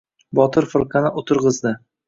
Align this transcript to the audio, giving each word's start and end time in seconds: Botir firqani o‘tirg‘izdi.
Botir 0.39 0.67
firqani 0.71 1.13
o‘tirg‘izdi. 1.23 1.79